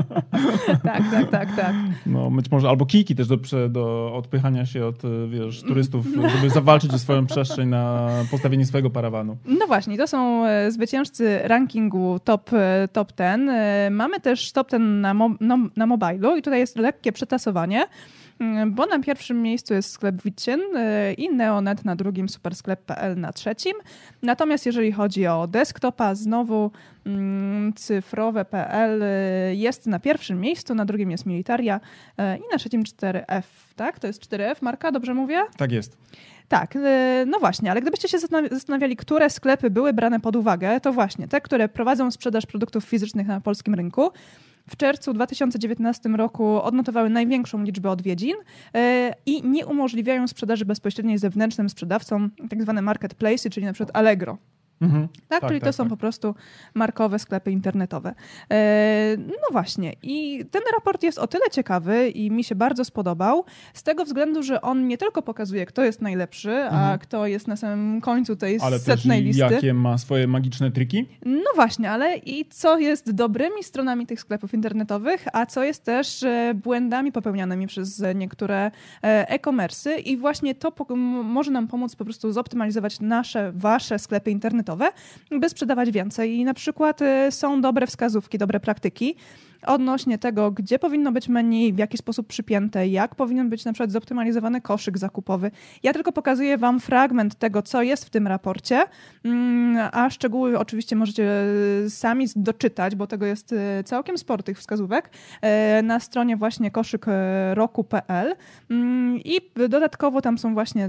[0.93, 1.75] tak, tak, tak, tak.
[2.07, 3.37] No, być może, albo kijki też do,
[3.69, 9.37] do odpychania się od, wiesz, turystów, żeby zawalczyć o swoją przestrzeń na postawienie swojego parawanu.
[9.47, 13.51] No właśnie, to są e, zwyciężcy rankingu top top, e, top 10.
[13.51, 17.87] E, mamy też top 10 na, mo, no, na mobilu i tutaj jest lekkie przetasowanie
[18.41, 23.33] mm, bo na pierwszym miejscu jest sklep Witcien e, i Neonet na drugim, supersklep.pl na
[23.33, 23.73] trzecim.
[24.23, 26.71] Natomiast jeżeli chodzi o desktopa, znowu
[27.07, 29.03] mm, cyfrowe.pl
[29.53, 31.81] jest na pierwszym miejscu, na drugim jest Militaria
[32.19, 33.43] i na trzecim 4F,
[33.77, 33.99] tak?
[33.99, 35.43] To jest 4F marka, dobrze mówię?
[35.57, 35.97] Tak jest.
[36.49, 38.19] Tak, e, no właśnie, ale gdybyście się
[38.51, 43.27] zastanawiali, które sklepy były brane pod uwagę, to właśnie te, które prowadzą sprzedaż produktów fizycznych
[43.27, 44.11] na polskim rynku.
[44.71, 48.35] W czerwcu 2019 roku odnotowały największą liczbę odwiedzin
[48.75, 54.39] e, i nie umożliwiają sprzedaży bezpośredniej zewnętrznym sprzedawcom, tak zwane marketplace, czyli na przykład Allegro.
[54.81, 55.09] Mhm.
[55.29, 55.91] Tak, tak, czyli tak, to są tak.
[55.91, 56.35] po prostu
[56.75, 58.15] markowe sklepy internetowe.
[58.51, 63.45] E, no właśnie, i ten raport jest o tyle ciekawy i mi się bardzo spodobał,
[63.75, 66.85] z tego względu, że on nie tylko pokazuje, kto jest najlepszy, mhm.
[66.85, 69.55] a kto jest na samym końcu tej ale setnej też listy.
[69.55, 71.09] Jakie ma swoje magiczne triki?
[71.27, 76.23] No właśnie, ale i co jest dobrymi stronami tych sklepów internetowych, a co jest też
[76.23, 78.71] e, błędami popełnianymi przez niektóre e,
[79.29, 80.73] e-commerce i właśnie to
[81.25, 84.93] może nam pomóc po prostu zoptymalizować nasze, wasze sklepy internetowe internetowe,
[85.41, 86.37] by sprzedawać więcej.
[86.37, 89.17] I na przykład y, są dobre wskazówki, dobre praktyki
[89.67, 93.91] odnośnie tego, gdzie powinno być menu, w jaki sposób przypięte, jak powinien być na przykład
[93.91, 95.51] zoptymalizowany koszyk zakupowy.
[95.83, 98.83] Ja tylko pokazuję Wam fragment tego, co jest w tym raporcie,
[99.25, 101.45] mm, a szczegóły oczywiście możecie
[101.85, 105.11] y, sami doczytać, bo tego jest y, całkiem sporo tych wskazówek
[105.83, 108.35] na stronie właśnie koszykrok.pl
[108.71, 110.89] mm, i dodatkowo tam są właśnie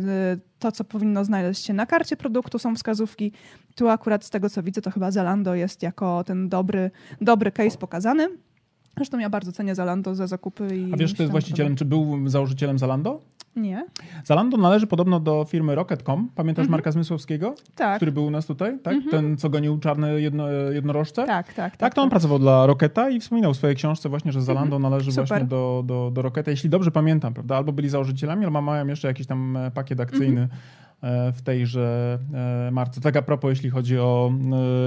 [0.59, 3.31] to, co powinno znaleźć się na karcie produktu, są wskazówki.
[3.75, 7.77] Tu akurat z tego, co widzę, to chyba Zalando jest jako ten dobry, dobry case
[7.77, 8.27] pokazany.
[8.97, 10.77] Zresztą ja bardzo cenię Zalando za zakupy.
[10.77, 13.21] I A wiesz, kto jest właścicielem, czy był założycielem Zalando?
[13.55, 13.86] Nie.
[14.23, 16.29] Zalando należy podobno do firmy Rocket.com.
[16.36, 16.71] Pamiętasz mhm.
[16.71, 17.55] Marka Zmysłowskiego?
[17.75, 17.95] Tak.
[17.95, 18.93] Który był u nas tutaj, tak?
[18.93, 19.12] Mhm.
[19.12, 21.25] Ten, co gonił czarne jedno, jednorożce?
[21.25, 21.77] Tak, tak, tak.
[21.77, 22.12] Tak, to on tak.
[22.12, 24.81] pracował dla Rocketa i wspominał w swojej książce właśnie, że Zalando mhm.
[24.81, 25.27] należy Super.
[25.27, 26.51] właśnie do, do, do Rocketa.
[26.51, 27.58] Jeśli dobrze pamiętam, prawda?
[27.58, 31.29] Albo byli założycielami, albo mają jeszcze jakiś tam e, pakiet akcyjny mhm.
[31.29, 32.19] e, w tejże
[32.67, 33.01] e, marce.
[33.01, 34.31] Tak a propos, jeśli chodzi o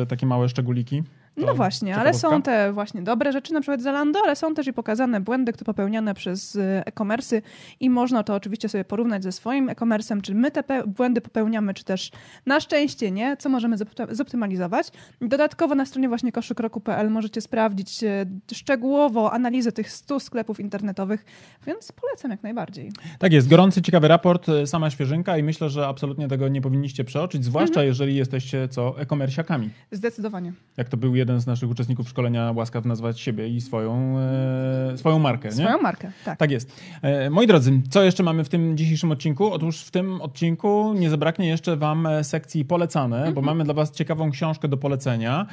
[0.09, 1.03] takie małe szczególiki.
[1.47, 4.73] No właśnie, ale są te właśnie dobre rzeczy, na przykład Zalando, ale są też i
[4.73, 7.43] pokazane błędy, które popełniane przez y, e-commerce'y
[7.81, 11.85] i można to oczywiście sobie porównać ze swoim e-commerce'em, czy my te błędy popełniamy, czy
[11.85, 12.11] też
[12.47, 13.77] na szczęście nie, co możemy
[14.11, 14.91] zoptymalizować.
[15.21, 21.25] Dodatkowo na stronie właśnie koszykroku.pl możecie sprawdzić y, szczegółowo analizę tych 100 sklepów internetowych,
[21.67, 22.93] więc polecam jak najbardziej.
[23.19, 27.05] Tak jest, gorący, ciekawy raport, y, sama świeżynka i myślę, że absolutnie tego nie powinniście
[27.05, 27.87] przeoczyć, zwłaszcza mhm.
[27.87, 29.71] jeżeli jesteście co e-commerciakami.
[29.93, 30.53] Zdecydowanie.
[30.77, 35.19] Jak to był jeden z naszych uczestników szkolenia łaskaw nazwać siebie i swoją, e, swoją
[35.19, 35.49] markę.
[35.49, 35.55] Nie?
[35.55, 36.39] Swoją markę, tak.
[36.39, 36.81] Tak jest.
[37.03, 39.53] E, moi drodzy, co jeszcze mamy w tym dzisiejszym odcinku?
[39.53, 43.35] Otóż w tym odcinku nie zabraknie jeszcze Wam e, sekcji polecane, mm -hmm.
[43.35, 43.57] bo mhm.
[43.57, 45.47] mamy dla Was ciekawą książkę do polecenia.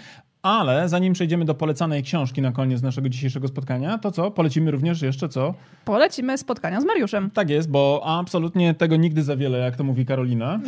[0.45, 4.31] Ale zanim przejdziemy do polecanej książki na koniec naszego dzisiejszego spotkania, to co?
[4.31, 5.53] Polecimy również jeszcze co?
[5.85, 7.31] Polecimy spotkania z Mariuszem.
[7.31, 10.59] Tak jest, bo absolutnie tego nigdy za wiele, jak to mówi Karolina.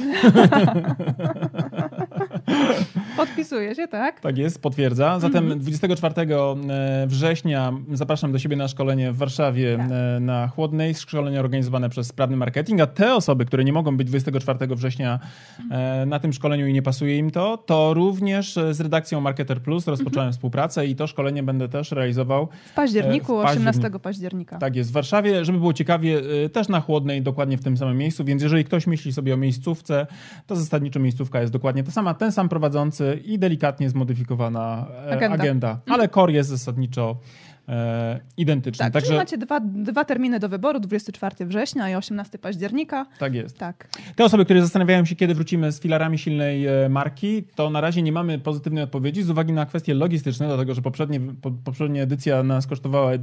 [3.17, 4.19] Podpisuje się, tak?
[4.19, 5.19] Tak jest, potwierdza.
[5.19, 6.71] Zatem 24 mhm.
[6.71, 9.87] e, września zapraszam do siebie na szkolenie w Warszawie tak.
[9.91, 10.95] E, na Chłodnej.
[10.95, 15.19] Szkolenie organizowane przez Sprawny Marketing, a te osoby, które nie mogą być 24 września
[15.71, 19.87] e, na tym szkoleniu i nie pasuje im to, to również z redakcją Marketer Plus
[19.87, 20.33] rozpocząłem mhm.
[20.33, 23.79] współpracę i to szkolenie będę też realizował w październiku, w październiku.
[23.79, 24.57] 18 października.
[24.57, 26.21] Tak jest, w Warszawie, żeby było ciekawie,
[26.53, 30.07] też na Chłodnej, dokładnie w tym samym miejscu, więc jeżeli ktoś myśli sobie o miejscówce,
[30.47, 35.43] to zasadniczo miejscówka jest dokładnie ta sama, ten sam prowadzący i delikatnie zmodyfikowana e, agenda,
[35.43, 35.69] agenda.
[35.69, 35.93] Mhm.
[35.93, 37.17] ale core jest zasadniczo
[37.67, 38.85] e, identyczny.
[38.85, 43.05] Tak, Także macie dwa, dwa terminy do wyboru, 24 września i 18 października.
[43.19, 43.57] Tak jest.
[43.57, 43.87] Tak.
[44.15, 48.01] Te osoby, które zastanawiają się, kiedy wrócimy z filarami silnej e, marki, to na razie
[48.01, 52.43] nie mamy pozytywnej odpowiedzi z uwagi na kwestie logistyczne, dlatego że poprzednie, po, poprzednia edycja
[52.43, 53.17] nas kosztowała e,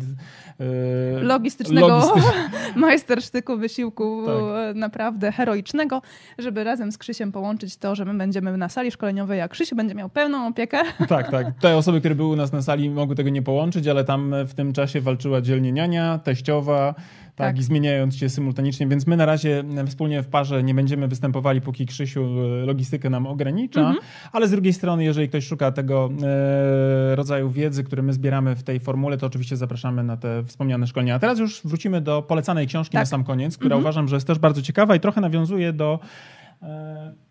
[1.21, 2.31] logistycznego logisty...
[2.77, 4.77] majstersztyku, wysiłku tak.
[4.77, 6.03] Naprawdę heroicznego,
[6.39, 9.95] żeby razem z Krzysiem połączyć to, że my będziemy na sali szkoleniowej, a Krzysiu będzie
[9.95, 10.79] miał pełną opiekę.
[11.09, 11.47] Tak, tak.
[11.61, 14.55] Te osoby, które były u nas na sali mogły tego nie połączyć, ale tam w
[14.55, 16.95] tym czasie walczyła dzielnie niania, teściowa,
[17.37, 21.09] tak, tak, i zmieniając się symultanicznie, więc my na razie wspólnie w parze nie będziemy
[21.09, 23.99] występowali, póki Krzysiu e, logistykę nam ogranicza, mhm.
[24.33, 28.63] ale z drugiej strony, jeżeli ktoś szuka tego e, rodzaju wiedzy, które my zbieramy w
[28.63, 31.15] tej formule, to oczywiście zapraszamy na te wspomniane szkolenia.
[31.15, 33.03] A teraz już wrócimy do polecanej książki tak.
[33.03, 33.83] na sam koniec, która mhm.
[33.83, 35.99] uważam, że jest też bardzo ciekawa i trochę nawiązuje do
[36.63, 37.24] e,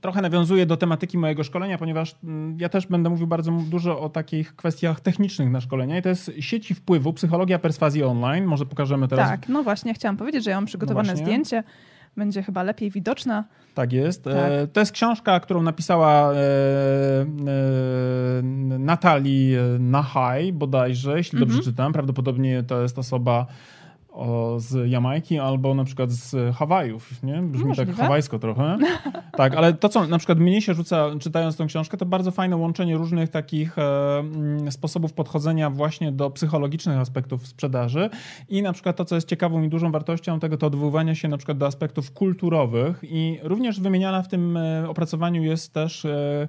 [0.00, 4.08] trochę nawiązuje do tematyki mojego szkolenia, ponieważ mm, ja też będę mówił bardzo dużo o
[4.08, 8.44] takich kwestiach technicznych na szkolenia i to jest sieci wpływu, psychologia perswazji online.
[8.44, 9.28] Może pokażemy teraz.
[9.28, 11.62] Tak, no właśnie, chciałam powiedzieć, że ja mam przygotowane no zdjęcie.
[12.16, 13.44] Będzie chyba lepiej widoczna.
[13.74, 14.24] Tak jest.
[14.24, 14.34] Tak.
[14.34, 17.24] E, to jest książka, którą napisała e, e,
[18.78, 21.72] Natalii Nahaj bodajże, jeśli dobrze mhm.
[21.72, 21.92] czytam.
[21.92, 23.46] Prawdopodobnie to jest osoba
[24.18, 27.42] o, z Jamajki albo na przykład z Hawajów, nie?
[27.42, 27.86] Brzmi tak Możliwe.
[27.86, 28.78] tak hawajsko trochę.
[29.36, 32.56] Tak, ale to, co na przykład mnie się rzuca czytając tą książkę, to bardzo fajne
[32.56, 38.10] łączenie różnych takich e, mm, sposobów podchodzenia właśnie do psychologicznych aspektów sprzedaży
[38.48, 41.36] i na przykład to, co jest ciekawą i dużą wartością tego, to odwoływanie się na
[41.36, 46.48] przykład do aspektów kulturowych i również wymieniana w tym e, opracowaniu jest też e,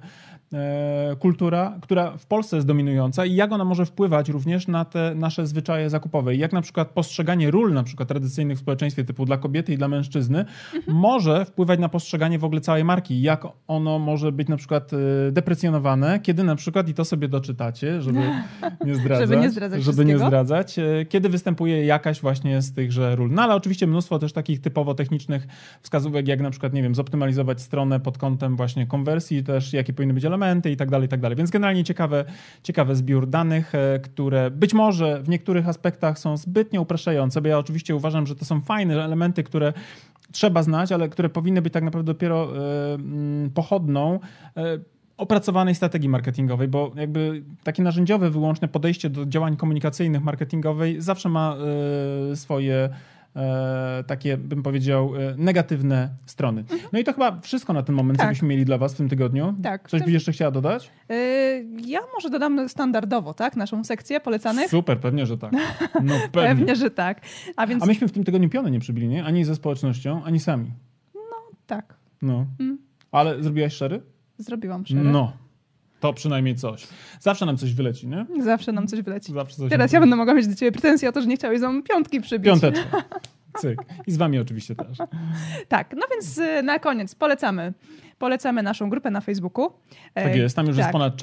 [1.18, 5.46] kultura, która w Polsce jest dominująca i jak ona może wpływać również na te nasze
[5.46, 6.34] zwyczaje zakupowe.
[6.34, 9.88] Jak na przykład postrzeganie ról na przykład tradycyjnych w społeczeństwie typu dla kobiety i dla
[9.88, 10.96] mężczyzny mhm.
[10.96, 13.22] może wpływać na postrzeganie w ogóle całej marki.
[13.22, 18.02] Jak ono może być na przykład e, deprecjonowane, kiedy na przykład, i to sobie doczytacie,
[18.02, 18.20] żeby
[18.86, 23.16] nie zdradzać, żeby nie zdradzać, żeby nie zdradzać e, kiedy występuje jakaś właśnie z tychże
[23.16, 23.30] ról.
[23.30, 25.46] No ale oczywiście mnóstwo też takich typowo technicznych
[25.82, 30.14] wskazówek, jak na przykład, nie wiem, zoptymalizować stronę pod kątem właśnie konwersji, też jakie powinny
[30.14, 30.39] być elementy,
[30.70, 31.36] i tak dalej, i tak dalej.
[31.36, 32.24] Więc generalnie ciekawe,
[32.62, 37.58] ciekawy zbiór danych, e, które być może w niektórych aspektach są zbytnio upraszczające, bo ja
[37.58, 39.72] oczywiście uważam, że to są fajne elementy, które
[40.32, 44.20] trzeba znać, ale które powinny być tak naprawdę dopiero e, mm, pochodną
[44.56, 44.78] e,
[45.16, 51.56] opracowanej strategii marketingowej, bo jakby takie narzędziowe, wyłączne podejście do działań komunikacyjnych, marketingowej zawsze ma
[52.34, 52.88] swoje
[54.06, 56.60] takie, bym powiedział, e, negatywne strony.
[56.60, 56.80] Mhm.
[56.92, 58.26] No i to chyba wszystko na ten moment, tak.
[58.26, 59.54] co byśmy mieli dla Was w tym tygodniu.
[59.62, 59.90] Tak.
[59.90, 60.90] Coś byś jeszcze chciała dodać?
[61.08, 61.16] Yy,
[61.86, 63.56] ja może dodam standardowo, tak?
[63.56, 64.70] Naszą sekcję polecanych.
[64.70, 65.52] Super, pewnie, że tak.
[66.02, 66.48] No, pewnie.
[66.48, 67.20] pewnie, że tak.
[67.56, 67.82] A, więc...
[67.82, 69.24] A myśmy w tym tygodniu piony nie przybili, nie?
[69.24, 70.72] Ani ze społecznością, ani sami.
[71.14, 71.20] No,
[71.66, 71.94] tak.
[72.22, 72.46] No.
[72.60, 72.78] Mm.
[73.12, 74.02] Ale zrobiłaś szery?
[74.38, 75.00] Zrobiłam szery.
[75.00, 75.32] No.
[76.00, 76.86] To przynajmniej coś.
[77.20, 78.26] Zawsze nam coś wyleci, nie?
[78.42, 79.32] Zawsze nam coś wyleci.
[79.32, 81.60] Zawsze coś Teraz ja będę mogła mieć do ciebie pretensje o to, że nie chciałeś
[81.60, 82.44] za piątki przybić.
[82.44, 83.02] Piąteczka.
[83.60, 83.78] Cyk.
[84.06, 84.98] I z wami oczywiście też.
[85.68, 87.74] Tak, no więc y, na koniec polecamy.
[88.18, 89.70] Polecamy naszą grupę na Facebooku.
[90.14, 90.84] Tak jest, tam już tak.
[90.84, 91.16] jest ponad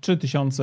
[0.00, 0.62] 3100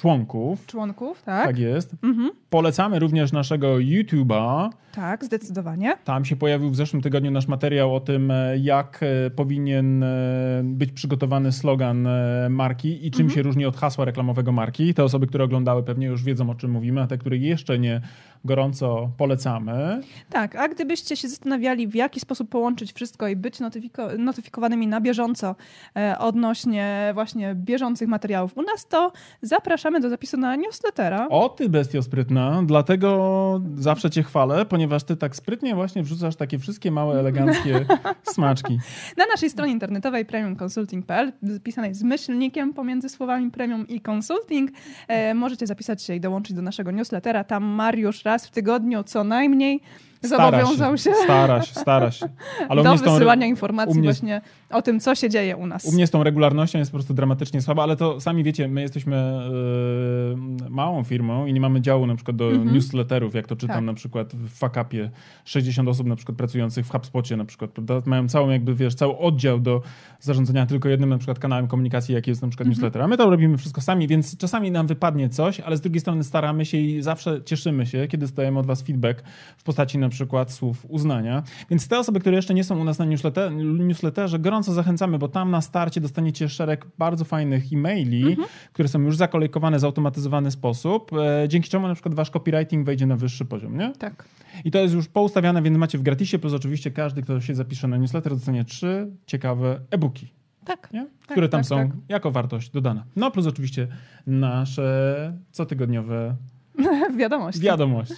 [0.00, 0.66] członków.
[0.66, 1.46] Członków, tak?
[1.46, 1.94] Tak jest.
[2.02, 2.30] Mhm.
[2.50, 4.68] Polecamy również naszego YouTube'a.
[4.92, 5.96] Tak, zdecydowanie.
[6.04, 10.60] Tam się pojawił w zeszłym tygodniu nasz materiał o tym, e, jak e, powinien e,
[10.64, 12.08] być przygotowany slogan
[12.50, 13.34] marki i czym Mhm.
[13.36, 14.94] się różni od hasła reklamowego marki.
[14.94, 18.00] Te osoby, które oglądały pewnie już wiedzą, o czym mówimy, a te, które jeszcze nie,
[18.44, 20.00] gorąco polecamy.
[20.30, 25.00] Tak, a gdybyście się zastanawiali, w jaki sposób połączyć wszystko i być notyfiko- notyfikowanymi na
[25.00, 25.56] bieżąco
[25.96, 31.28] e, odnośnie właśnie bieżących materiałów u nas, to zapraszamy do zapisu na newslettera.
[31.28, 36.58] O ty bestio sprytna, dlatego zawsze cię chwalę, ponieważ ty tak sprytnie właśnie wrzucasz takie
[36.58, 37.86] wszystkie małe, eleganckie
[38.34, 38.78] smaczki.
[39.16, 44.70] Na naszej stronie internetowej premiumconsulting.pl, pisanej z myślnikiem pomiędzy słowami premium i consulting,
[45.08, 47.44] e, możecie zapisać się i dołączyć do naszego newslettera.
[47.44, 49.80] Tam Mariusz raz w tygodniu co najmniej
[50.22, 52.28] zobowiązał się, Stara się, stara się.
[52.68, 55.84] Ale do tą wysyłania informacji mnie- właśnie o tym, co się dzieje u nas.
[55.84, 58.80] U mnie z tą regularnością jest po prostu dramatycznie słaba, ale to sami wiecie, my
[58.82, 62.74] jesteśmy e, małą firmą i nie mamy działu na przykład do Mhm.
[62.74, 63.84] newsletterów, jak to czytam Tak.
[63.84, 65.10] na przykład w Fuckupie,
[65.44, 68.02] 60 osób na przykład pracujących w HubSpocie na przykład, prawda?
[68.06, 69.82] Mają całą jakby, wiesz, cały oddział do
[70.20, 72.70] zarządzania tylko jednym na przykład kanałem komunikacji, jaki jest na przykład Mhm.
[72.70, 73.02] newsletter.
[73.02, 76.24] A my to robimy wszystko sami, więc czasami nam wypadnie coś, ale z drugiej strony
[76.24, 79.22] staramy się i zawsze cieszymy się, kiedy dostajemy od was feedback
[79.56, 81.42] w postaci na przykład słów uznania.
[81.70, 85.28] Więc te osoby, które jeszcze nie są u nas na newsletter, newsletterze, gorąco zachęcamy, bo
[85.28, 88.48] tam na starcie dostaniecie szereg bardzo fajnych e-maili, Mhm.
[88.72, 93.06] które są już zakolejkowane w zautomatyzowany sposób, e, dzięki czemu na przykład wasz copywriting wejdzie
[93.06, 93.92] na wyższy poziom, nie?
[93.98, 94.24] Tak.
[94.64, 97.88] I to jest już poustawiane, więc macie w gratisie, plus oczywiście każdy, kto się zapisze
[97.88, 100.32] na newsletter, dostanie trzy ciekawe e-booki,
[100.64, 100.88] Tak.
[100.92, 101.06] nie?
[101.28, 101.90] które tam tak, są tak.
[102.08, 103.04] jako wartość dodana.
[103.16, 103.88] No plus oczywiście
[104.26, 106.36] nasze cotygodniowe
[107.16, 107.60] Wiadomości.
[107.60, 108.14] wiadomości.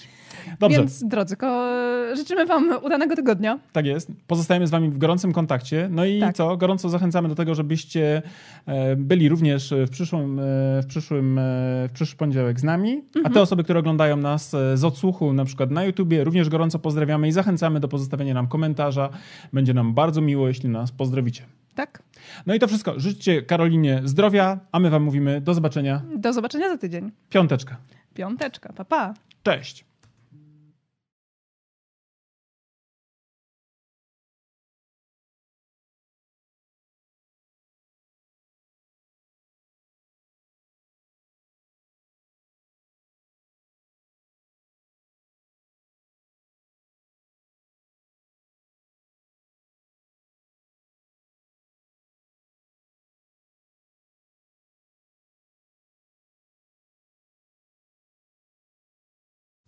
[0.61, 3.59] Dobrze, Więc drodzy, ko- życzymy Wam udanego tygodnia.
[3.73, 4.09] tak jest.
[4.27, 5.89] Pozostajemy z wami w gorącym kontakcie.
[5.91, 6.37] No i Tak.
[6.37, 6.57] co?
[6.57, 8.23] Gorąco zachęcamy do tego, żebyście
[8.67, 10.43] e, byli również w przyszłym, e,
[10.83, 11.43] w przyszłym, e,
[11.89, 13.03] w przyszły poniedziałek z nami.
[13.15, 13.35] A Mhm.
[13.35, 17.33] te osoby, które oglądają nas z odsłuchu, na przykład na YouTubie, również gorąco pozdrawiamy i
[17.33, 19.09] zachęcamy do pozostawienia nam komentarza.
[19.53, 21.43] Będzie nam bardzo miło, jeśli nas pozdrowicie.
[21.75, 22.03] Tak.
[22.47, 23.01] No i to wszystko.
[23.01, 26.03] Życzcie Karolinie zdrowia, a my wam mówimy do zobaczenia.
[26.17, 27.13] Do zobaczenia za tydzień.
[27.31, 27.77] Piąteczka.
[28.15, 28.73] Piąteczka.
[28.73, 29.15] Pa, pa.
[29.43, 29.92] Cześć.